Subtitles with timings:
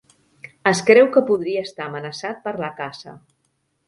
[0.69, 3.15] Es creu que podria estar amenaçat per la caça.